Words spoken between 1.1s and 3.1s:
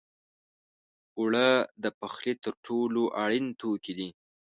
اوړه د پخلي تر ټولو